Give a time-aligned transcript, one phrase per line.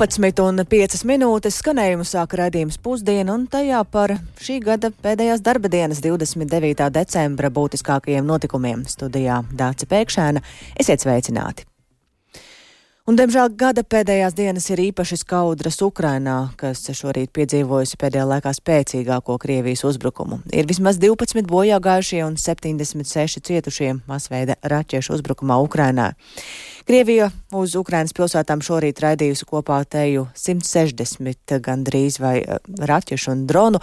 [0.00, 6.86] 12,5 minūtes skanējumu sāk raidījums pusdiena, un tajā par šī gada pēdējās darba dienas 29.
[6.94, 10.40] decembra būtiskākajiem notikumiem studijā Dāca Pēkšēna.
[10.80, 11.66] Esiet sveicināti!
[13.04, 19.36] Un, diemžēl gada pēdējās dienas ir īpaši skaudras Ukrainā, kas šorīt piedzīvojusi pēdējā laikā spēcīgāko
[19.42, 20.40] Krievijas uzbrukumu.
[20.56, 26.14] Ir vismaz 12 bojā gājušie un 76 cietušie masveida raķešu uzbrukumā Ukrainā.
[26.88, 33.80] Krievija uz Ukrainas pilsētām šorīt raidījusi kopā teju 160 gandrīz vai eh, raķešu un dronu.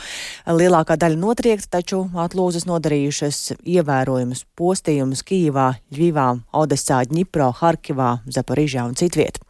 [0.47, 8.95] Lielākā daļa notriekta, taču atlūzas nodarījušas ievērojumus postījumus Kīvā, Ļvivā, Odesā, Ņipro, Harkivā, Zaporižā un
[8.99, 9.41] citviet.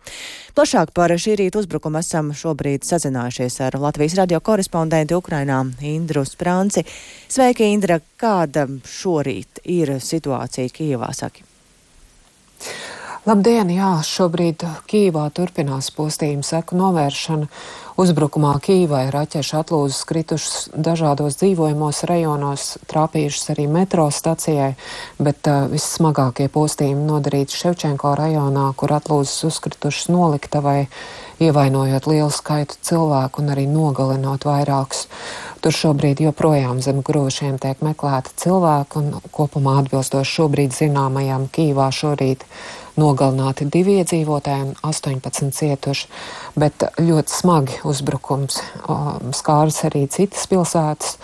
[0.57, 6.87] Plašāk par šī rīta uzbrukumu esam šobrīd sazinājušies ar Latvijas radio korespondentu Ukrainā Indru Sprānci.
[7.29, 8.01] Sveiki, Indra!
[8.17, 11.45] Kāda šorīt ir situācija Kīvā, saki?
[13.27, 13.67] Labdien!
[13.75, 17.49] Jā, šobrīd Kīvā turpinās postījumu seku novēršana.
[17.99, 24.69] Uzbrukumā Kīvai raķešu atlūzas kritušas dažādos dzīvojumos rajonos, trāpījušas arī metro stacijai,
[25.19, 30.87] bet uh, vissmagākie postījumi nodarīti Ševčenko rajonā, kur atlūzas uzkritušas noliktavai,
[31.43, 35.09] ievainojot lielu skaitu cilvēku un arī nogalinot vairākus.
[35.59, 42.47] Tur šobrīd joprojām zem grošiem tiek meklēti cilvēki un kopumā atbilstoši šobrīd zināmajam Kīvā šorīt
[42.97, 46.07] nogalināti divi iedzīvotāji un 18 cietuši,
[46.59, 48.59] bet ļoti smagi uzbrukums
[49.37, 51.17] skāras arī citas pilsētas.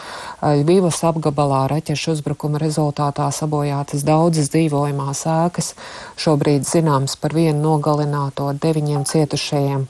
[0.63, 5.73] Ļvivas apgabalā raķešu uzbrukuma rezultātā sabojātas daudzas dzīvojamās ēkas,
[6.21, 9.87] šobrīd zināms par vienu nogalināto deviņiem cietušajiem.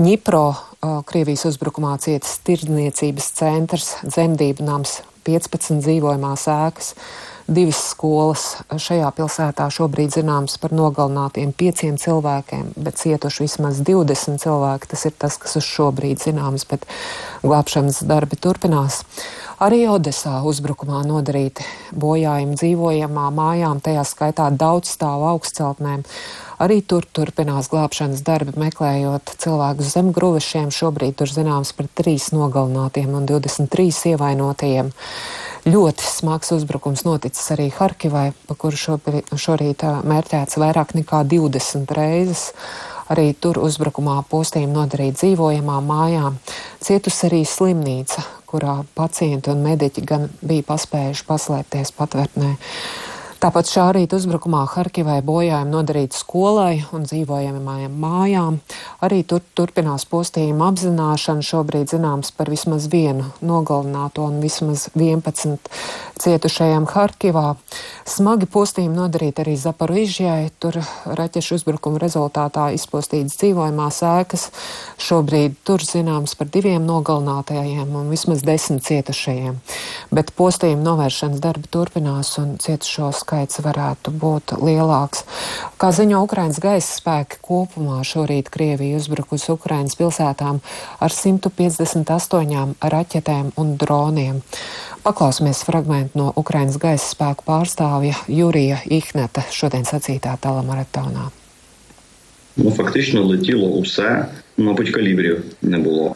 [0.00, 0.44] Ņipro
[1.08, 6.94] Krievijas uzbrukumā cietis tirdzniecības centrs, dzemdību nams, 15 dzīvojamās ēkas
[7.50, 8.44] divas skolas.
[8.70, 14.90] Šajā pilsētā šobrīd zināms par nogalinātiem pieciem cilvēkiem, bet cietuši vismaz 20 cilvēki.
[14.94, 16.86] Tas ir tas, kas uz šo brīdi zināms, bet
[17.42, 19.02] glābšanas darbi turpinās.
[19.60, 26.06] Arī Odesā uzbrukumā nodarīti bojājumi dzīvojamām mājām, tajā skaitā daudz stāvu augstceltnēm.
[26.60, 30.72] Arī tur turpinās glābšanas darbi, meklējot cilvēkus zem gruvešiem.
[30.72, 34.92] Šobrīd tur zināms par trīs nogalinātiem un 23 ievainotajiem.
[35.70, 38.78] Ļoti smags uzbrukums noticis arī Harkivai, pa kuru
[39.38, 42.48] šorīt mērķēts vairāk nekā 20 reizes.
[43.10, 46.38] Arī tur uzbrukumā postījumi nodarīja dzīvojamām mājām.
[46.82, 52.52] Cietus arī slimnīca, kurā pacienti un mediķi gan bija paspējuši paslēpties patvērtnē.
[53.40, 58.58] Tāpat šā rīta uzbrukumā Harkivai bojājumi nodarīti skolai un dzīvojamajām mājām.
[59.00, 61.40] Arī tur turpinās postījuma apzināšana.
[61.48, 65.56] Šobrīd zināms par vismaz vienu nogalināto un vismaz 11
[66.20, 67.54] cietušajiem Harkivā.
[68.04, 70.50] Smagi postījumi nodarīti arī Zaporižjai.
[70.60, 70.76] Tur
[71.08, 74.50] raķešu uzbrukuma rezultātā izpostītas dzīvojamās ēkas.
[75.00, 79.56] Šobrīd tur zināms par diviem nogalinātajiem un vismaz desmit cietušajiem.
[80.12, 85.22] Bet postījuma novēršanas darbi turpinās un cietušo skaits varētu būt lielāks.
[85.78, 90.58] Kā ziņo Ukrainas gaisa spēki kopumā šorīt Krievija uzbrukusi Ukrainas pilsētām
[90.98, 94.40] ar 158 raķetēm un droniem.
[95.06, 101.30] Paklausīsimies fragment no Ukrainas gaisa spēku pārstāvja Jurija Ihneta šodien sacītā telemaratonā.
[102.58, 104.26] Nu, faktiski lietilo usē.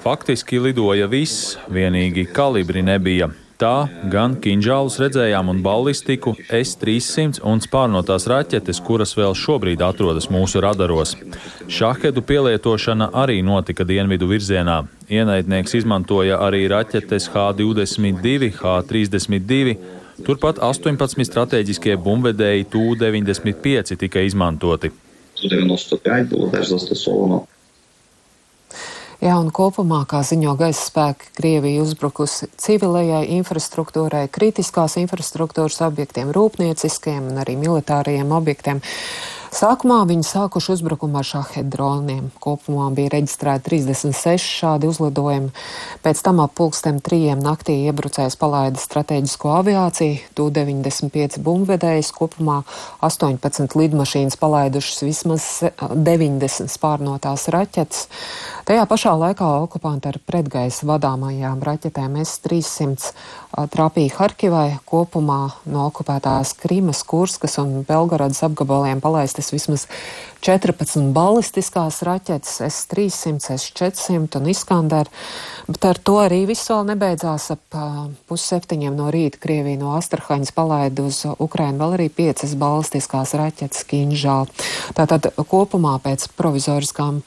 [0.05, 3.31] Faktiski lidoja viss, vienīgi kalibri nebija.
[3.60, 10.62] Tā gan kinžālus redzējām un ballistiku, S-300 un spārnotās raķetes, kuras vēl šobrīd atrodas mūsu
[10.64, 11.12] radaros.
[11.68, 14.78] Šahedu pielietošana arī notika dienvidu virzienā.
[15.12, 19.76] Ienaidnieks izmantoja arī raķetes H-22, H-32.
[20.24, 24.96] Turpat 18 strateģiskie bumbvedēji Tu-95 tika izmantoti.
[25.36, 27.44] Ту-95 було теж застосовано.
[29.25, 37.31] Jā, un kopumā, kā ziņo gaisa spēki, Krievija uzbrukusi civilajai infrastruktūrai, kritiskās infrastruktūras objektiem, rūpnieciskiem
[37.31, 38.83] un arī militārajiem objektiem.
[39.55, 42.25] Sākumā viņi sākuši uzbrukumu ar šādu droniem.
[42.43, 45.53] Kopumā bija reģistrēti 36 šādi uzlidojumi.
[46.03, 52.65] Pēc tam ap pulksten trījiem naktī iebrucējs palaida strateģisko aviāciju, Tu-95 bumbvedējs, kopumā
[53.07, 55.47] 18 lidmašīnas palaidušas vismaz
[55.79, 58.09] 90 spārnotās raķetes.
[58.67, 63.15] Tajā pašā laikā okupanti ar pretgaisa vadāmajām raķetēm S-300
[63.71, 65.41] trāpīja Harkivai kopumā
[65.71, 69.03] no okupētās Krimas, Kurskas un Belgaradas apgabaliem
[69.45, 69.87] palaistas vismaz
[70.45, 75.09] 14 balistiskās raķetes S-300, S-400 un Iskander,
[75.67, 77.79] bet ar to arī viss vēl nebeidzās ap
[78.29, 84.49] pusseptiņiem no rīta Krievija no Astrahaņas palaida uz Ukrainu vēl arī piecas balistiskās raķetes Kinžāl.
[84.95, 87.23] Tātad kopumā pēc provizoriskām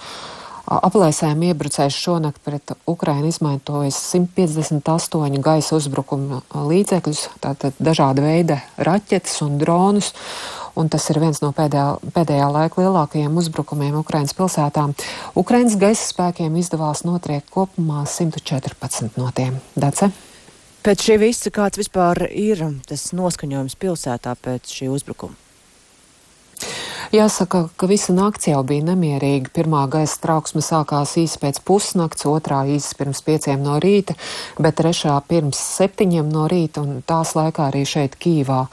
[0.68, 9.56] Aplēsēm iebrucējs šonakt pret Ukrainu izmantojas 158 gaisa uzbrukuma līdzekļus, tātad dažāda veida raķetes un
[9.62, 10.12] dronus.
[10.78, 14.94] Un tas ir viens no pēdējā, pēdējā laika lielākajiem uzbrukumiem Ukrainas pilsētām.
[15.40, 19.58] Ukrainas gaisa spēkiem izdevās notriekt kopumā 114 no tiem.
[19.74, 20.12] Dace?
[20.86, 25.47] Pēc šī visa kāds vispār ir tas noskaņojums pilsētā pēc šī uzbrukuma?
[27.08, 29.48] Jāsaka, ka visa nakts jau bija nemierīga.
[29.56, 34.18] Pirmā gaisa trauksme sākās īsi pēc pusnakts, otrā īsi pirms pieciem no rīta,
[34.60, 38.66] bet trešā pirms septiņiem no rīta, un tās laikā arī šeit Kīvā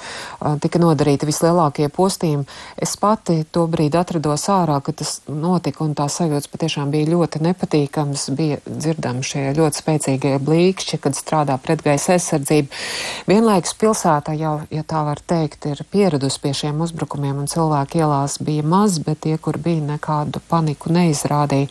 [0.64, 2.48] tika nodarīti vislielākie postījumi.
[2.74, 7.42] Es pati to brīdi atrados ārā, kad tas notika, un tā sajūta patiešām bija ļoti
[7.46, 8.26] nepatīkams.
[8.34, 12.82] Bija dzirdami šie ļoti spēcīgie blīkšķi, kad strādā pretgaisa aizsardzība.
[13.30, 18.23] Vienlaikus pilsēta jau, ja tā var teikt, ir pieradusi pie šiem uzbrukumiem, un cilvēki ielā
[18.24, 21.68] ielās bija maz, bet tie, kur bija, nekādu paniku neizrādīja.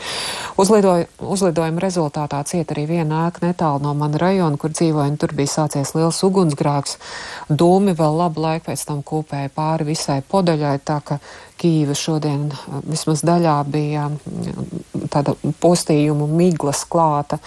[0.58, 5.34] Uzlidoja, uzlidojuma rezultātā cieta arī viena ēka netālu no mana rajona, kur dzīvoju, un tur
[5.34, 6.98] bija sācies liels ugunsgrāks.
[7.50, 11.20] Dūmi vēl labu laiku pēc tam kūpēja pāri visai podaļai, tā ka
[11.64, 12.50] Kīva šodien
[12.90, 14.10] vismaz daļā bija
[15.14, 17.38] tāda postījumu miglas klāta.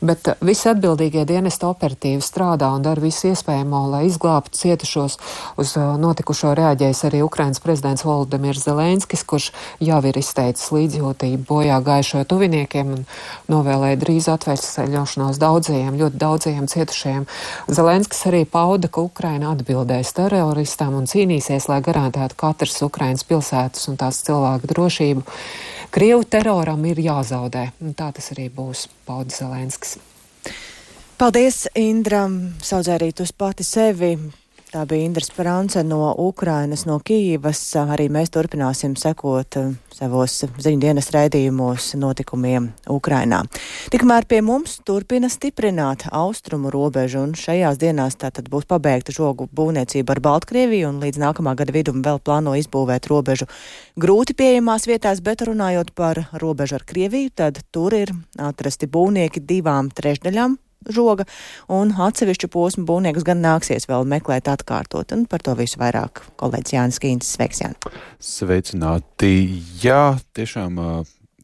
[0.00, 5.16] Bet visi atbildīgie dienesti operatīvi strādā un dara visu iespējamo, lai izglābtu cietušos.
[5.60, 9.50] Uz notikušo reaģējis arī Ukrainas prezidents Volodimirs Zelenskis, kurš
[9.80, 13.06] jau ir izteicis līdzjūtību bojā gājušo tuviniekiem un
[13.52, 17.28] novēlēja drīz atveļošanos daudzajiem, ļoti daudzajiem cietušajiem.
[17.68, 23.98] Zelenskis arī pauda, ka Ukraina atbildēs teroristām un cīnīsies, lai garantētu katras Ukrainas pilsētas un
[24.00, 25.24] tās cilvēku drošību.
[25.96, 29.95] Krievu teroram ir jāzaudē, un tā tas arī būs, pauda Zelenskis.
[31.16, 32.26] Paldies, Indra!
[32.60, 34.10] Saudzērīt uz pati sevi!
[34.68, 37.62] Tā bija Indra Sprānce no Ukrainas, no Kīivas.
[37.80, 43.38] Arī mēs turpināsim sekot eh, savos ziņu dienas raidījumos notikumiem Ukrainā.
[43.94, 50.18] Tikmēr pie mums turpina stiprināt austrumu robežu, un šajās dienās tātad būs pabeigta žogu būvniecība
[50.18, 53.48] ar Baltkrieviju, un līdz nākamā gada vidum vēl plāno izbūvēt robežu
[53.96, 59.88] grūti pieejamās vietās, bet runājot par robežu ar Krieviju, tad tur ir atrasti būvnieki divām
[59.96, 61.26] trešdaļām žoga,
[61.72, 66.76] un atsevišķu posmu būvniekus gan nāksies vēl meklēt atkārtot, un par to visu vairāk kolēģis
[66.76, 67.34] Jānis Kīns.
[67.36, 67.94] Sveiks, Jāni!
[68.22, 69.34] Sveicināti!
[69.82, 70.80] Jā, tiešām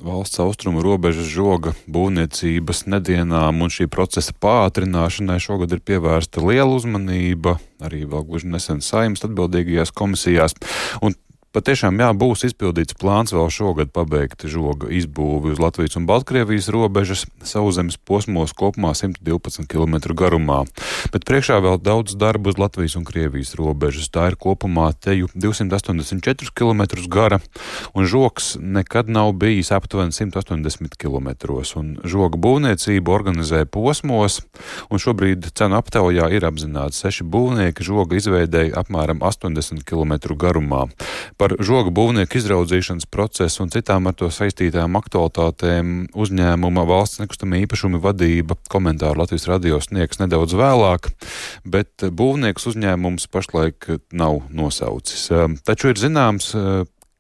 [0.03, 7.59] valsts austrumu robežas žoga būvniecības nedienām un šī procesa pātrināšanai šogad ir pievērsta liela uzmanība,
[7.83, 10.59] arī vēl gluži nesen saimst atbildīgajās komisijās.
[11.03, 11.15] Un
[11.53, 17.27] Patiešām jā, būs izpildīts plāns vēl šogad pabeigt žoga izbūvi uz Latvijas un Baltkrievijas robežas
[17.45, 20.63] sauszemes posmos kopumā 112 km garumā.
[21.13, 24.09] Bet priekšā vēl daudz darbu uz Latvijas un Krievijas robežas.
[24.09, 27.43] Tā ir kopumā teju 284 km gara,
[27.93, 31.37] un žoks nekad nav bijis aptuveni 180 km.
[31.77, 34.41] Un žoga būvniecību organizē posmos,
[34.89, 40.89] un šobrīd cenu aptaujā ir apzināti seši būvnieki žoga izveidēja apmēram 80 km garumā
[41.43, 47.99] par žoga būvnieku izraudzīšanas procesu un citām ar to saistītām aktualitātēm uzņēmuma valsts nekustamā īpašuma
[48.05, 51.11] vadība komentāru Latvijas radio sniegs nedaudz vēlāk,
[51.67, 55.27] bet būvnieks uzņēmums pašlaik nav nosaucis.
[55.67, 56.53] Taču ir zināms,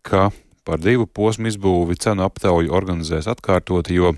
[0.06, 0.28] ka
[0.64, 4.12] par divu posmu izbūvi cenu aptauju organizēs atkārtoti, jo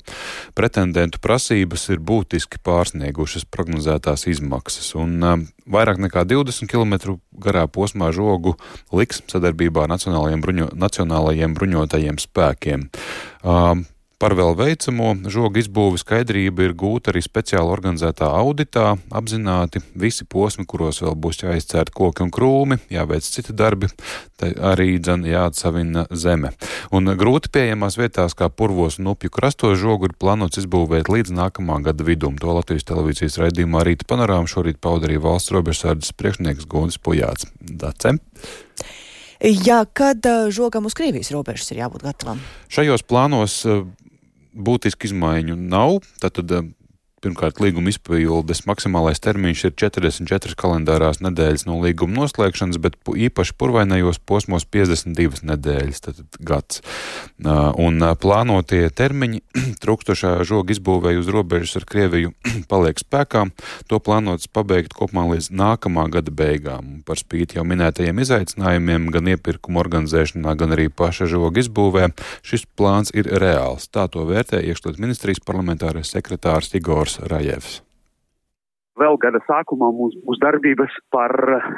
[0.56, 4.92] pretendentu prasības ir būtiski pārsniegušas prognozētās izmaksas.
[5.00, 8.56] Un, um, vairāk nekā 20 km garā posmā žogu
[8.92, 12.88] liks sadarbībā ar Nacionālajiem, bruņo, nacionālajiem bruņotajiem spēkiem.
[13.44, 13.86] Um,
[14.22, 18.94] Par vēl veicamo žogu izbūvi skaidrība ir gūta arī speciāli organizētā auditā.
[19.10, 23.90] Apzināti visi posmi, kuros vēl būs jāizcērt koki un krūmi, jāveic citi darbi,
[24.40, 26.54] arī dzen jāatsavina zeme.
[26.94, 31.80] Un grūti pieejamās vietās, kā purvos un upju krastos, žogu ir plānots izbūvēt līdz nākamā
[31.88, 32.38] gada vidum.
[32.38, 37.50] To Latvijas televīzijas raidījumā rīta panorāma šorīt pauda arī valsts robežsardzes priekšnieks Gundis Pujāts.
[37.58, 38.14] Dace.
[39.44, 42.38] Jā, kad uh, žogam uz Krievijas robežas ir jābūt gatavam?
[42.72, 43.58] Šajos plānos
[44.54, 46.00] būtisku izmaiņu nav.
[46.22, 46.52] Tātad
[47.24, 54.18] Pirmkārt, līguma izpildes maksimālais termiņš ir 44 kalendārās nedēļas no līguma noslēgšanas, bet īpaši purvainajos
[54.28, 56.82] posmos 52 nedēļas, tātad gads.
[57.80, 59.40] Un plānotie termiņi
[59.82, 62.34] trūkstošā žoga izbūvēja uz robežas ar Krieviju
[62.72, 63.46] paliek spēkā.
[63.88, 67.00] To plānots pabeigt kopumā līdz nākamā gada beigām.
[67.08, 72.10] Par spīti jau minētajiem izaicinājumiem, gan iepirkuma organizēšanā, gan arī paša žoga izbūvē,
[72.44, 73.88] šis plāns ir reāls.
[73.88, 77.82] Tā to vērtē iekšļiet ministrijas parlamentārais sekretārs Igors Kārlis Rajevs.
[78.98, 81.30] Vēl gada sākumā mums būs darbības par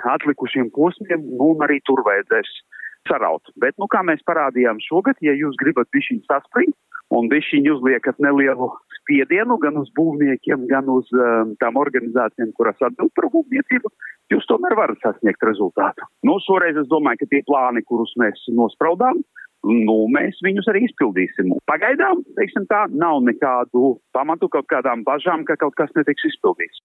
[0.04, 2.48] atlikušiem posmiem, nu, un arī tur vajadzēs
[3.08, 3.42] saraut.
[3.56, 6.76] Bet, nu, kā mēs parādījām šogad, ja jūs gribat bišķiņu saspringt
[7.14, 13.14] un bišķiņu uzliekat nelielu spiedienu gan uz būvniekiem, gan uz um, tām organizācijām, kuras atbild
[13.16, 13.92] par būvniecību,
[14.34, 16.04] jūs tomēr varat sasniegt rezultātu.
[16.26, 19.22] Nu, šoreiz es domāju, ka tie plāni, kurus mēs nospraudām,
[19.66, 21.54] nu, mēs viņus arī izpildīsim.
[21.70, 26.84] Pagaidām, teiksim tā, nav nekādu pamatu kaut kādām bažām, ka kaut kas netiks izpildīts.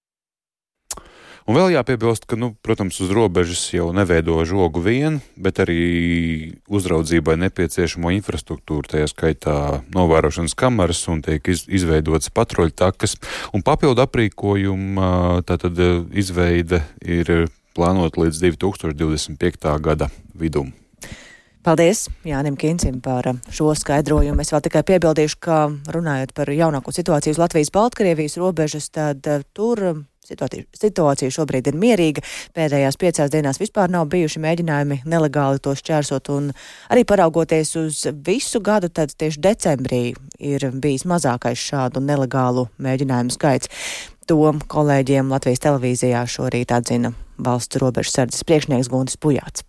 [1.49, 7.33] Un vēl jāpiebilst, ka, nu, protams, uz robežas jau neveido žogu vien, bet arī uzraudzībai
[7.47, 9.55] nepieciešamo infrastruktūru, tajā skaitā
[9.95, 13.17] novērošanas kameras un tiek iz, izveidotas patruļtakas.
[13.57, 15.81] Un papildu aprīkojuma tātad
[16.13, 19.73] izveide ir plānota līdz 2025.
[19.81, 20.75] gada vidum.
[21.61, 24.41] Paldies Jānim Kincim par šo skaidrojumu.
[24.41, 25.57] Es vēl tikai piebildīšu, ka
[25.93, 32.21] runājot par jaunāko situāciju uz Latvijas-Baltkrievijas robežas, tad tur Situācija, situācija šobrīd ir mierīga.
[32.55, 36.51] Pēdējās piecās dienās vispār nav bijuši mēģinājumi nelegāli to šķērsot, un
[36.93, 40.03] arī paraugoties uz visu gadu, tad tieši decembrī
[40.37, 43.73] ir bijis mazākais šādu nelegālu mēģinājumu skaits.
[44.29, 49.65] To kolēģiem Latvijas televīzijā šorīt atzina valsts robežu sardzes priekšnieks Guntis Pujāts.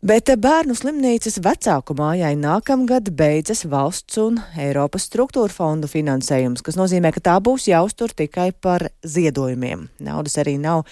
[0.00, 7.10] Bet bērnu slimnīcas vecāku mājai nākamgad beidzas valsts un Eiropas struktūra fondu finansējums, kas nozīmē,
[7.12, 9.90] ka tā būs jāuztur tikai par ziedojumiem.
[10.00, 10.86] Naudas arī nav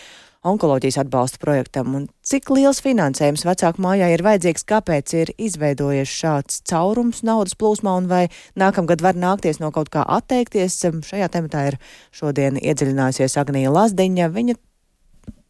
[0.44, 1.96] onkoloģijas atbalsta projektam.
[1.96, 7.96] Un cik liels finansējums vecāku mājai ir vajadzīgs, kāpēc ir izveidojies šāds caurums naudas plūsmā
[8.02, 8.26] un vai
[8.60, 10.76] nākamgad var nākties no kaut kā atteikties?
[10.84, 11.80] Šajā tematā ir
[12.12, 14.28] šodien iedziļinājusies Agnija Lazdiņa.
[14.36, 14.60] Viņa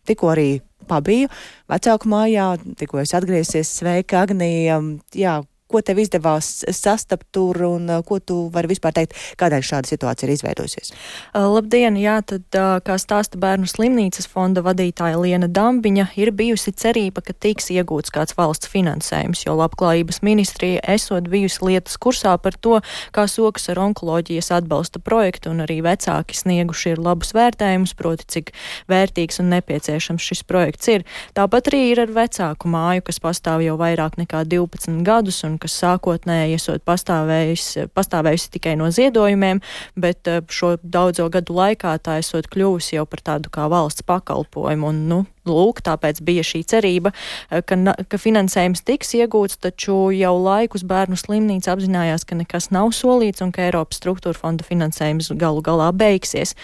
[0.09, 0.49] tikko arī
[0.89, 1.29] pabiju
[1.71, 2.49] vecāku mājā,
[2.81, 4.81] tikko es atgriezies sveika Agnija.
[5.17, 5.39] Jā,
[5.69, 10.29] ko tev izdevās sastapt tur un uh, ko tu vari vispār teikt, kādēļ šāda situācija
[10.29, 10.93] ir izveidojusies?
[11.35, 16.73] Uh, labdien, jā, tad, uh, kā stāsta bērnu slimnīcas fonda vadītāja Liena Dambiņa, ir bijusi
[16.73, 22.57] cerība, ka tiks iegūts kāds valsts finansējums, jo labklājības ministrija esot bijusi lietas kursā par
[22.57, 22.79] to,
[23.15, 28.55] kā sokas ar onkoloģijas atbalsta projektu un arī vecāki snieguši ir labus vērtējumus, proti, cik
[28.91, 31.07] vērtīgs un nepieciešams šis projekts ir.
[31.37, 35.77] Tāpat arī ir ar vecāku māju, kas pastāv jau vairāk nekā 12 gadus un kas
[35.83, 39.63] sākotnēji esot pastāvējusi tikai no ziedojumiem,
[39.97, 44.93] bet eh, šo daudzo gadu laikā tā esot kļuvusi jau par tādu kā valsts pakalpojumu.
[44.93, 47.13] Un, nu, Lūk, tāpēc bija šī cerība,
[47.51, 47.77] eh, ka,
[48.09, 53.53] ka finansējums tiks iegūts, taču jau laikus bērnu slimnīca apzinājās, ka nekas nav solīts un
[53.55, 56.55] ka Eiropas struktūra fonda finansējums galu galā beigsies.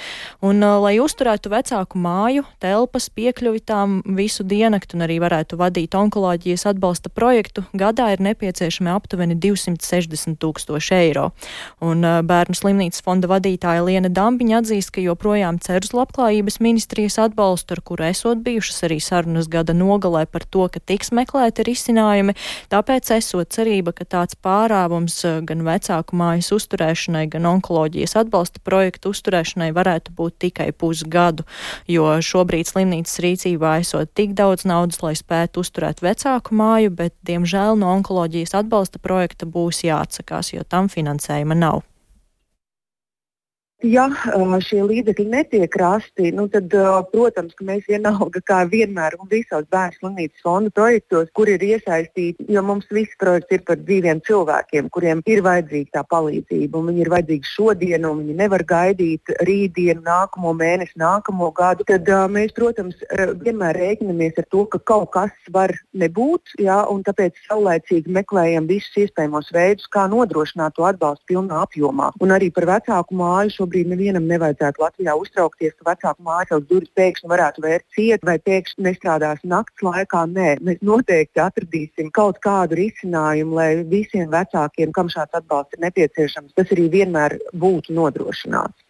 [0.42, 5.94] Un, eh, lai uzturētu vecāku māju, telpas, piekļuvi tām visu dienaktu un arī varētu vadīt
[5.94, 11.30] onkoloģijas atbalsta projektu, gadā ir nepieciešami aptuveni 260 tūkstoši eiro.
[11.80, 17.18] Un eh, bērnu slimnīcas fonda vadītāja Liena Dambiņa atzīst, ka joprojām cer uz labklājības ministrijas
[17.22, 21.64] atbalstu, ar kuru esot bijuši bijušas arī sarunas gada nogalē par to, ka tiks meklēti
[21.64, 22.34] risinājumi,
[22.70, 29.10] tāpēc esot cerība, ka tāds pārāvums eh, gan vecāku mājas uzturēšanai, gan onkoloģijas atbalsta projektu
[29.10, 31.44] uzturēšanai varētu būt tikai pusgadu,
[31.86, 37.78] jo šobrīd slimnīcas rīcībā esot tik daudz naudas, lai spētu uzturēt vecāku māju, bet, diemžēl,
[37.78, 41.84] no onkoloģijas atbalsta projekta būs jāatsakās, jo tam finansējuma nav
[43.84, 44.06] ja
[44.64, 46.72] šie līdzekļi netiek rasti, nu tad,
[47.12, 52.46] protams, ka mēs vienalga, kā vienmēr un visos bērnu slimnīcas fonda projektos, kur ir iesaistīti,
[52.48, 56.82] jo mums viss projekts ir par dzīviem cilvēkiem, kuriem ir vajadzīga tā palīdzība.
[56.88, 61.86] Viņi ir vajadzīgi šodien, un viņi nevar gaidīt rītdienu, nākamo mēnesi, nākamo gadu.
[61.88, 62.98] Tad mēs, protams,
[63.44, 69.04] vienmēr rēķinamies ar to, ka kaut kas var nebūt, jā, un tāpēc saulēcīgi meklējam visus
[69.04, 72.10] iespējamos veidus, kā nodrošināt to atbalstu pilnā apjomā.
[72.24, 76.92] Un arī par vecāku māju šobrīd šobrīd nevienam nevajadzētu Latvijā uztraukties, ka vecāku mājas durvis
[76.94, 80.26] pēkšņi varētu vērt ciet vai pēkšņi nestrādās naktas laikā.
[80.30, 86.54] Nē, mēs noteikti atradīsim kaut kādu risinājumu, lai visiem vecākiem, kam šāds atbalsts ir nepieciešams,
[86.54, 88.83] tas arī vienmēr būtu nodrošināts.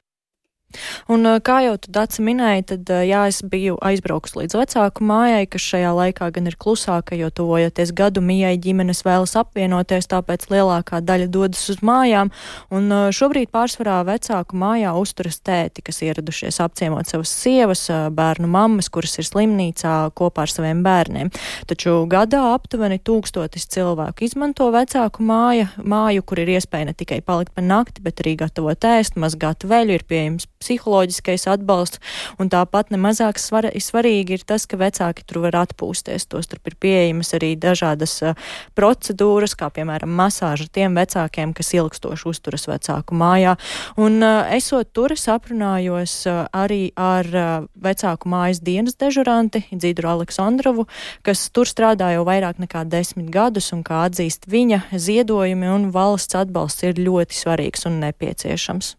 [1.12, 5.66] Un, kā jau tu Dācis minēji, tad jā, es biju aizbraukus līdz vecāku mājai, kas
[5.72, 11.28] šajā laikā gan ir klusāka, jo tuvojoties gadu mijai ģimenes vēlas apvienoties, tāpēc lielākā daļa
[11.32, 12.32] dodas uz mājām.
[12.74, 19.18] Un šobrīd pārsvarā vecāku mājā uzturas tēti, kas ieradušies apciemot savas sievas, bērnu mammas, kuras
[19.20, 21.32] ir slimnīcā kopā ar saviem bērniem.
[21.70, 27.54] Taču gadā aptuveni tūkstotis cilvēku izmanto vecāku māja, māju, kur ir iespēja ne tikai palikt
[27.54, 32.00] pa nakti, bet arī gatavot ēst, mazgāt veļu, ir pieejams psiholoģiskais atbalsts,
[32.40, 36.26] un tāpat nemazāk svar, svarīgi ir tas, ka vecāki tur var atpūsties.
[36.32, 38.34] Tostarp ir pieejamas arī dažādas uh,
[38.78, 43.56] procedūras, kā piemēram masāža tiem vecākiem, kas ilgstoši uzturas vecāku mājā.
[44.00, 47.28] Un uh, esot tur, es aprunājos uh, arī ar
[47.74, 50.86] vecāku mājas dienas dežuranti Dzidru Aleksandrovu,
[51.26, 56.38] kas tur strādā jau vairāk nekā desmit gadus, un kā atzīst viņa, ziedojumi un valsts
[56.38, 58.94] atbalsts ir ļoti svarīgs un nepieciešams.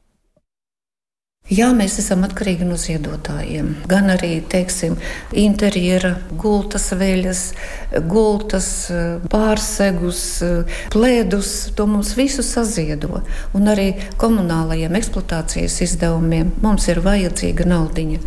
[1.45, 3.67] Jā, mēs esam atkarīgi no ziedotājiem.
[3.85, 4.95] Gan arī teiksim,
[5.37, 7.41] interjera, gultas veļas,
[8.09, 8.69] gultas,
[9.29, 10.23] pārsegus,
[10.89, 11.51] plēdus.
[11.77, 13.21] To mums visu saziedo.
[13.53, 18.25] Un arī komunālajiem eksploatācijas izdevumiem mums ir vajadzīga naudiņa.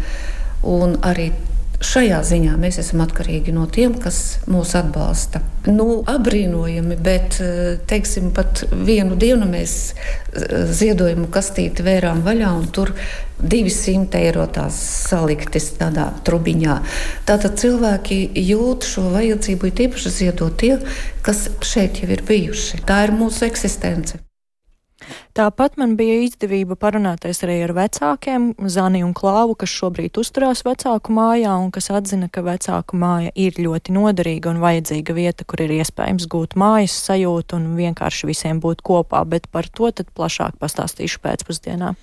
[0.79, 1.33] Un arī
[1.79, 5.39] Šajā ziņā mēs esam atkarīgi no tiem, kas mūs atbalsta.
[5.71, 7.39] Nu, apbrīnojami, bet
[7.87, 9.77] teiksim, pat vienu dienu mēs
[10.75, 12.91] ziedojumu kastīti vērām vaļā un tur
[13.39, 14.75] 200 eiro tās
[15.07, 16.81] saliktas tādā trubiņā.
[17.29, 20.81] Tātad cilvēki jūt šo vajadzību, ir īpaši ziedot tie,
[21.23, 22.83] kas šeit jau ir bijuši.
[22.89, 24.19] Tā ir mūsu eksistence.
[25.39, 31.15] Tāpat man bija izdevība parunāties arī ar vecākiem, Zani un Klāvu, kas šobrīd uzturās vecāku
[31.15, 35.77] mājā un kas atzina, ka vecāku māja ir ļoti noderīga un vajadzīga vieta, kur ir
[35.79, 41.23] iespējams gūt mājas sajūtu un vienkārši visiem būt kopā, bet par to tad plašāk pastāstīšu
[41.23, 41.95] pēcpusdienā.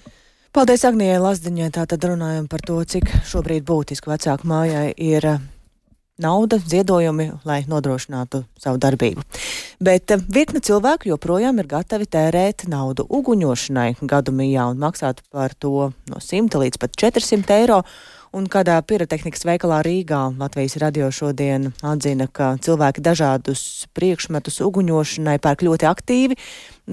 [0.56, 5.34] Paldies Agnijai Lazdiņai, tātad runājam par to, cik šobrīd būtiski vecāku mājai ir
[6.22, 9.24] nauda, ziedojumi, lai nodrošinātu savu darbību.
[9.84, 15.56] Bet eh, virkne cilvēku joprojām ir gatavi tērēt naudu uguņošanai gadu mijā un maksāt par
[15.60, 17.82] to no 100 līdz pat 400 eiro.
[18.36, 23.62] Un kādā pirotehnikas veikalā Rīgā Latvijas radio šodien atzina, ka cilvēki dažādus
[23.96, 26.38] priekšmetus uguņošanai pērk ļoti aktīvi.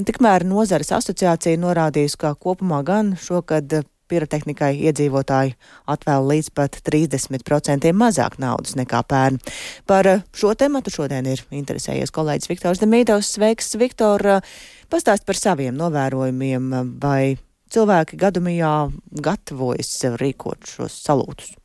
[0.06, 3.74] Tikmēr nozares asociācija norādījusi, ka kopumā gan šogad
[4.12, 5.56] pirotehnikai iedzīvotāji
[5.92, 9.40] atvēl līdz pat 30% mazāk naudas nekā pērn.
[9.88, 13.32] Par šo tematu šodien ir interesējies kolēģis Viktors Demīdovs.
[13.38, 14.42] Sveiks, Viktor!
[14.92, 16.68] Pastāst par saviem novērojumiem,
[17.00, 17.38] vai
[17.72, 18.74] cilvēki gadumijā
[19.24, 21.56] gatavojas rīkot šos salūtus.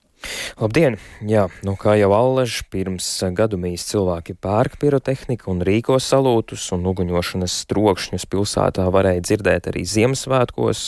[0.62, 0.98] Labdien!
[1.26, 3.08] Jā, nu kā jau Allež, pirms
[3.38, 10.88] gadumīs cilvēki pērk pirotehniku un rīko salūtus un uguņošanas trokšņus pilsētā varēja dzirdēt arī Ziemassvētkos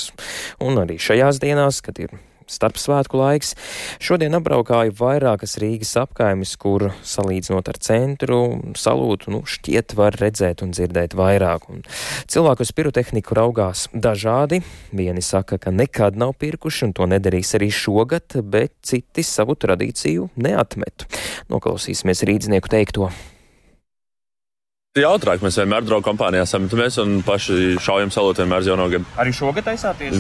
[0.66, 2.18] un arī šajās dienās, kad ir
[2.50, 3.56] starpsvētku laiks.
[4.04, 8.42] Šodien apbraukāju vairākas Rīgas apkaimes, kur salīdzinot ar centru,
[8.78, 11.70] salūtu, nu, šķiet var redzēt un dzirdēt vairāk.
[11.72, 11.84] Un
[12.30, 14.62] cilvēku uz pirotehniku raugās dažādi.
[14.96, 20.32] Vieni saka, ka nekad nav pirkuši un to nedarīs arī šogad, bet citi savu tradīciju
[20.40, 21.08] neatmet.
[21.52, 23.12] Noklausīsimies rīdznieku teikto.
[24.98, 29.06] Jautrāk mēs vienmēr draugu kompānijā samitamies un paši šaujam salot vienmēr uz jauno gadu.
[29.22, 30.18] Arī šogad taisāties?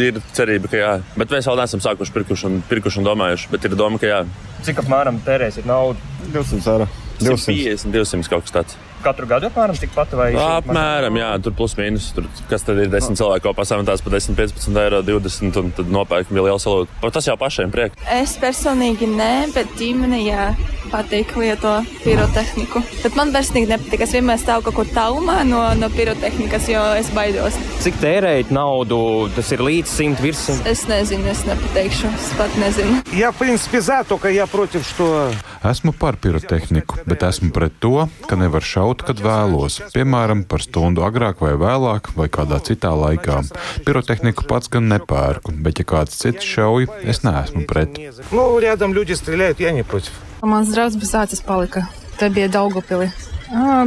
[0.00, 0.92] Ir cerība, ka jā.
[1.20, 3.50] Bet mēs vēl neesam sākuši pirkuši un, pirkuši un domājuši.
[3.52, 4.22] Bet ir doma, ka jā.
[4.64, 6.00] Cik apmēram tērēsiet naudu?
[6.32, 6.88] 200 eiro.
[7.20, 8.78] 250, 200 kaut kas tāds.
[9.04, 10.30] Katru gadu apmēram tikpat vai?
[10.40, 12.08] Apmēram, jā, tur plus mīnus.
[12.16, 15.92] Tur, kas tad ir 10 cilvēki kopā sametās par 10, 15 eiro, 20 un tad
[15.92, 17.12] nopērk vēl lielu salūtu.
[17.14, 17.96] Tas jau pašiem priek.
[18.16, 20.50] Es personīgi nē, bet ģimene jā
[20.95, 22.81] patīk lieto pirotehniku.
[23.03, 24.03] Bet man personīgi nepatīk.
[24.05, 27.57] Es vienmēr stāvu kaut kur tālumā no, no pirotehnikas, jo es baidos.
[27.83, 29.29] Cik tērēt naudu?
[29.35, 30.65] Tas ir līdz 100 virs 100.
[30.71, 32.11] Es nezinu, es nepateikšu.
[32.17, 33.01] Es pat nezinu.
[33.13, 35.31] Я, в принципе, за, только я против, что...
[35.63, 39.77] Esmu par pirotehniku, bet esmu pret to, ka nevar šaut, kad vēlos.
[39.93, 43.43] Piemēram, par stundu agrāk vai vēlāk, vai kādā citā laikā.
[43.85, 48.01] Pirotehniku pats gan nepērku, bet ja kāds cits šauj, es neesmu pret.
[48.31, 50.13] Ну, рядом люди стреляют, я не против.
[50.46, 51.80] Mans draugs bez acis palika.
[52.20, 53.08] Tā bija Daugopili.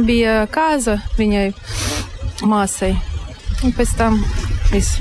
[0.04, 1.46] Bija kāza viņai
[2.44, 2.90] māsai.
[3.64, 4.18] Un pēc tam
[4.68, 4.98] viss.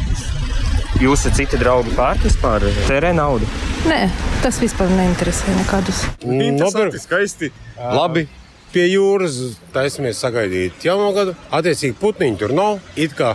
[1.04, 3.48] Jūs esat citi draugi pērk vispār tērē naudu?
[3.92, 3.98] Nē,
[4.44, 6.06] tas vispār neinteresē nekādus.
[6.24, 7.52] Nopirkt skaisti.
[7.76, 8.30] Labi.
[8.72, 9.36] Pie jūras
[9.76, 11.36] taisamies sagaidīt jauno gadu.
[11.52, 12.80] Attiecīgi putniņi tur nav.
[12.96, 13.34] It kā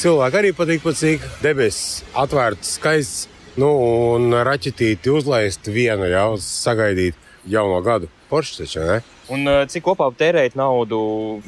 [0.00, 3.28] cilvēki arī patīk pat cik debesis atvērts, skaists.
[3.56, 3.68] Nu,
[4.16, 7.16] un raķetīti uzlaist vienu jau sagaidīt
[7.50, 8.08] jauno gadu.
[8.30, 9.00] Poršs taču, ne?
[9.32, 10.98] Un uh, cik kopā tērēt naudu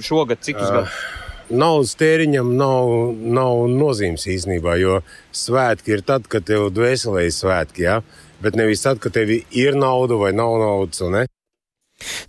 [0.02, 0.92] šogad, cik uz gadu?
[1.48, 2.90] Naudas tēriņam nav,
[3.24, 4.98] nav nozīmes īstenībā, jo
[5.32, 8.02] svētki ir tad, kad tev dvēselē ir svētki, ja?
[8.44, 11.00] bet nevis tad, kad tev ir nauda vai nav naudas.
[11.08, 11.24] Ne?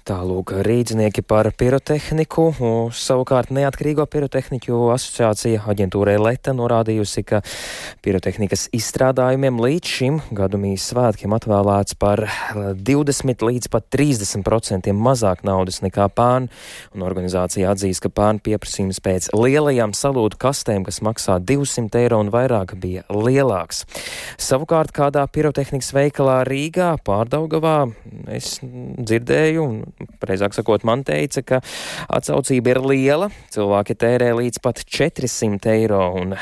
[0.10, 2.48] Tālūk, rīdznieki par pirotehniku.
[2.98, 7.42] Savukārt Neatkarīgo pirotehniku asociācija aģentūrai Leta norādījusi, ka
[8.02, 12.24] pirotehnikas izstrādājumiem līdz šim gadumīs svētkiem atvēlēts par
[12.58, 16.50] 20 līdz pat 30% mazāk naudas nekā pān,
[16.96, 22.34] un organizācija atzīst, ka pān pieprasījums pēc lielajām salūtu kastēm, kas maksā 200 eiro un
[22.34, 23.86] vairāk, bija lielāks.
[24.42, 27.78] Savukārt kādā pirotehnikas veikalā Rīgā pārdaugavā
[28.34, 29.82] es dzirdēju, un,
[30.22, 31.62] precīzāk sakot, man teica, ka
[32.20, 33.30] atsaucība ir liela.
[33.54, 36.40] Cilvēki tērē līdz pat 400 eiro, un uh,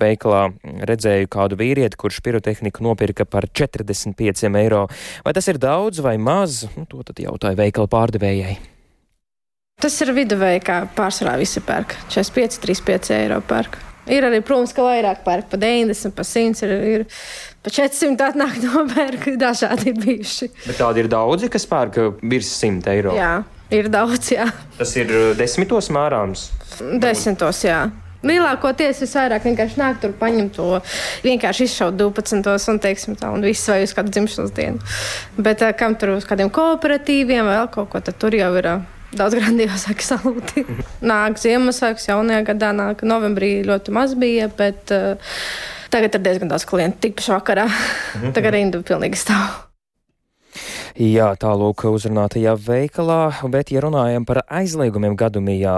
[0.00, 0.46] veikalā
[0.90, 4.86] redzēju kādu vīrieti, kurš pirotehniku nopirka par 45 eiro.
[5.26, 6.64] Vai tas ir daudz vai maz?
[6.76, 8.56] Nu, to tad jautāja veikala pārdevējai.
[9.82, 11.98] Tas ir viduvēji, kā pārsvarā visi pērk.
[12.08, 13.76] 45, 35 eiro pērk.
[14.06, 17.04] Ir arī, protams, ka vairāk pērk pa 90, pa 100, ir, ir
[17.66, 20.50] pa 400 atnāk nopērk, dažādi ir bijuši.
[20.68, 23.14] Bet tādi ir daudzi, kas pērk virs 100 eiro.
[23.18, 23.40] Jā,
[23.74, 24.46] ir daudz, jā.
[24.78, 26.50] Tas ir desmitos mērāms?
[27.02, 27.88] Desmitos, jā.
[28.26, 30.80] Lielākoties es vairāk vienkārši nāku tur, paņemt to,
[31.26, 32.54] vienkārši izšaut 12.
[32.72, 34.82] un, teiksim, tā, un viss vai uz kādu dzimšanas dienu.
[35.36, 38.70] Bet kam tur uz kādiem kooperatīviem vai vēl kaut ko, tad tur jau ir
[39.16, 40.66] daudz grandiozāki salūti.
[41.06, 45.36] nāk Ziemassvētku, jaunajā gadā nāk novembrī ļoti maz bija, bet uh,
[45.92, 47.06] tagad ir diezgan daudz klientu.
[47.06, 47.68] Tikpaši vakarā.
[47.68, 48.34] Mhm.
[48.36, 49.66] tagad rinda pilnīgi stāv.
[50.96, 55.74] Jā, tālūk uzrunātajā veikalā, bet, ja runājam par aizliegumiem gadumijā,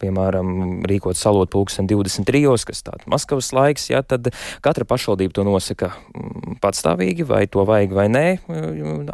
[0.00, 4.32] piemēram, rīkot salot pulksten 23, kas tāds Maskavas laiks, jā, tad
[4.64, 8.26] katra pašvaldība to nosaka mm, patstāvīgi, vai to vajag vai nē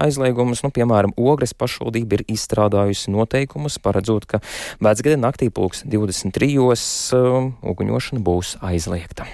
[0.06, 0.62] aizliegumus.
[0.62, 4.44] Nu, piemēram, Ogres pašvaldība ir izstrādājusi noteikumus, paredzot, ka
[4.78, 6.54] vecgada naktī pulksten 23
[7.18, 9.26] um, uguņošana būs aizliegta.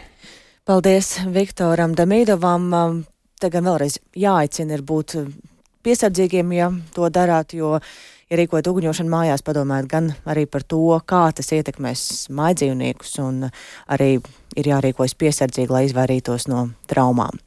[0.68, 2.66] Paldies Viktoram Damīdovam.
[3.40, 5.14] Tagad vēlreiz jāaicina ir būt
[5.86, 7.70] piesardzīgiem, ja to darāt, jo,
[8.28, 12.02] ja rīkot uguņošanu mājās, padomājot gan arī par to, kā tas ietekmēs
[12.36, 13.46] mājdzīvniekus, un
[13.88, 14.10] arī
[14.60, 17.40] ir jārīkojas piesardzīgi, lai izvairītos no traumām.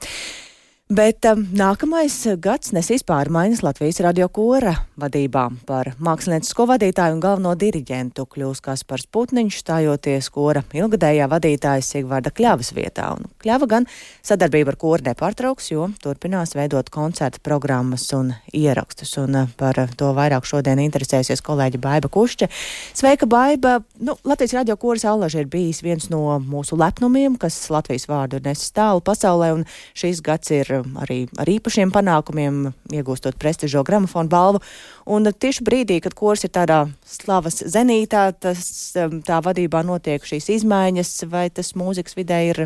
[0.92, 5.46] Bet um, nākamais gads nesīs pārmaiņas Latvijas radio kora vadībā.
[5.64, 12.74] Par māksliniecisko vadītāju un galveno diriģentu kļūs Kaspars Putniņš, stājoties kora ilgadējā vadītāja Sigvarda Kļavas
[12.76, 13.06] vietā.
[13.16, 13.88] Un Kļava gan
[14.20, 19.16] sadarbība ar koru nepārtrauks, jo turpinās veidot koncertu programmas un ierakstus.
[19.24, 22.52] Un uh, par to vairāk šodien interesēsies kolēģi Baiba Kušķe.
[23.00, 23.78] Sveika, Baiba!
[24.04, 28.76] Nu, Latvijas radio koris Allaži ir bijis viens no mūsu lepnumiem, kas Latvijas vārdu nesis
[28.76, 34.64] tālu pasaulē, un šīs gads ir arī ar īpašiem panākumiem, iegūstot prestižo gramofonu balvu.
[35.12, 38.64] Un tieši brīdī, kad kurs ir tādā slavas zenītā, tas
[39.02, 42.66] um, tā vadībā notiek šīs izmaiņas, vai tas mūzikas vidē ir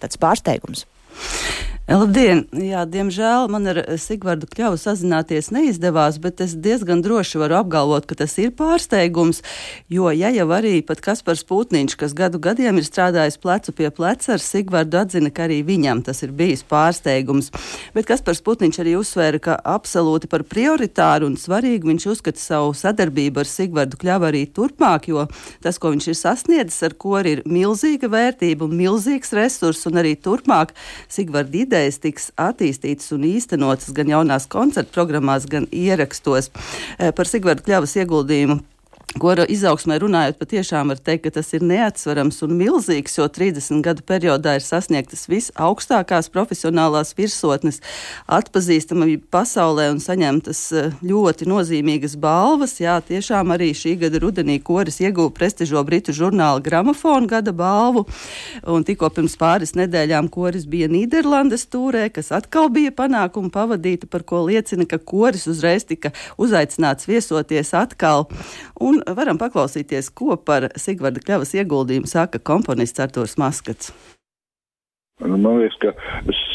[0.00, 0.86] tāds pārsteigums?
[1.84, 2.46] Labdien!
[2.56, 8.16] Jā, diemžēl man ar Sigvardu Kļavu sazināties neizdevās, bet es diezgan droši varu apgalvot, ka
[8.16, 9.42] tas ir pārsteigums,
[9.92, 14.32] jo ja jau arī pat Kaspars Pūtniņš, kas gadu gadiem ir strādājis plecu pie pleca
[14.32, 17.50] ar Sigvardu, atzina, ka arī viņam tas ir bijis pārsteigums.
[17.92, 23.44] Bet Kaspars Pūtniņš arī uzsvēra, ka absolūti par prioritāru un svarīgu viņš uzskata savu sadarbību
[23.44, 25.28] ar Sigvardu Kļavu arī turpmāk, jo
[25.60, 30.16] tas, ko viņš ir sasniedzis, ar ko ir milzīga vērtība un milzīgs resurs, un arī
[30.16, 30.72] turpmāk
[31.12, 36.52] Sigvarda ideja idejas tiks attīstītas un īstenotas gan jaunās koncertu programmās, gan ierakstos.
[36.98, 38.60] Eh, par Sigvardu Kļavas ieguldījumu
[39.14, 44.02] Kura izaugsmē runājot, patiešām var teikt, ka tas ir neatsverams un milzīgs, jo 30 gadu
[44.02, 47.78] periodā ir sasniegtas visaugstākās profesionālās virsotnes,
[48.26, 52.74] atpazīstamība pasaulē un saņemtas eh, ļoti nozīmīgas balvas.
[52.82, 58.08] Jā, tiešām arī šī gada rudenī koris ieguva prestižo britu žurnāla gramofonu gada balvu,
[58.66, 64.26] un tikko pirms pāris nedēļām koris bija Nīderlandes tūrē, kas atkal bija panākuma pavadīta, par
[64.26, 68.26] ko liecina, ka koris uzreiz tika uzaicināts viesoties atkal.
[68.82, 73.92] Un varam paklausīties, ko par Sigvarda Kļavas ieguldījumu saka komponists Artūrs Maskats.
[75.22, 75.92] Nu, man liekas, ka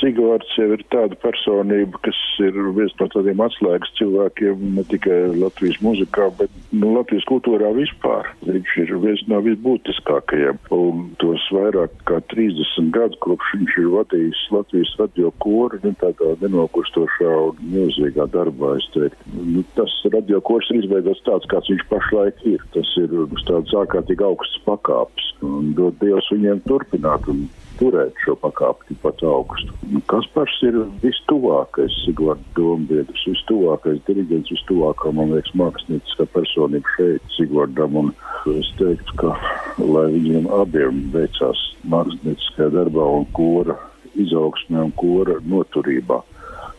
[0.01, 5.77] Sigvārds jau ir tāda personība, kas ir viens no tādiem atslēgas cilvēkiem ne tikai Latvijas
[5.79, 8.27] muzikā, bet nu, Latvijas kultūrā vispār.
[8.43, 10.59] Viņš ir viens no visbūtiskākajiem.
[10.75, 16.35] Un tos vairāk kā 30 gadus, kopš viņš ir vadījis Latvijas radio koru, nu, tādā
[16.43, 19.37] nenogurstošā un milzīgā darbā, es teiktu.
[19.39, 22.67] Nu, tas radio kors ir izveidots tāds, kāds viņš pašlaik ir.
[22.75, 23.15] Tas ir
[23.47, 25.31] tāds ārkārtīgi augsts pakāps.
[25.47, 27.31] Un dod Dievs viņiem turpināt.
[27.31, 27.47] Un,
[27.79, 29.75] turēt šo pakāpi tikpat augstu.
[30.11, 37.99] Kaspars ir vistuvākais Sigvarda dombiedrs, vistuvākais diriģents, vistuvākā, man liekas, mākslinieckā personība šeit Sigvardam.
[38.03, 38.11] Un
[38.55, 39.35] es teiktu, ka,
[39.79, 43.77] lai viņiem abiem veicās mākslinieckajā darbā un kora
[44.19, 46.23] izaugsmē un kora noturībā.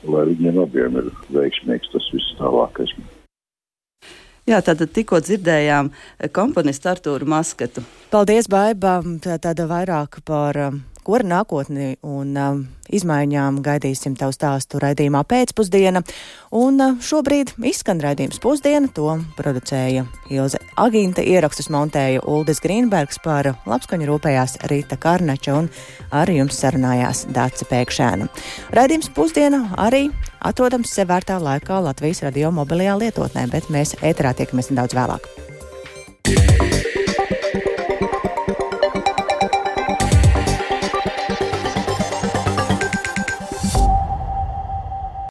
[0.09, 2.95] lai viņiem abiem ir veiksmīgs tas viss tālākais.
[4.51, 5.93] Jā, tātad tikko dzirdējām
[6.35, 7.85] komponistu Artūru Masketu.
[8.11, 8.97] Paldies, Baiba!
[9.23, 10.59] Tāda vairāk par
[11.11, 12.61] kora nākotni un um,
[12.95, 16.05] izmaiņām gaidīsim tavu stāstu raidījumā pēcpusdiena.
[16.55, 23.51] Un uh, šobrīd izskan raidījums pusdiena, to producēja Ilze Agīnta, ierakstus montēja Uldis Grīnbergs par
[23.67, 25.71] labskaņu rūpējās Rīta Karnača un
[26.15, 28.31] arī jums sarunājās Dāca Pēkšēna.
[28.79, 30.07] Raidījums pusdiena arī
[30.47, 35.27] atrodams sevērtā laikā Latvijas radio mobilajā lietotnē, bet mēs ēterā tiekamies nedaudz vēlāk.